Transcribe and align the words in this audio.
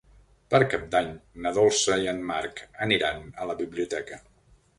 Per 0.53 0.59
Cap 0.69 0.87
d'Any 0.95 1.11
na 1.47 1.51
Dolça 1.57 1.99
i 2.07 2.09
en 2.15 2.25
Marc 2.33 2.65
aniran 2.87 3.23
a 3.45 3.49
la 3.53 3.59
biblioteca. 3.61 4.21